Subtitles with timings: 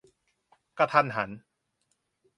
[0.77, 1.29] กะทันหัน